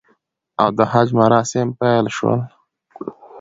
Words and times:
او 0.61 0.69
د 0.77 0.79
حج 0.91 1.07
مراسم 1.21 1.67
پیل 1.79 2.05
شو 2.17 2.33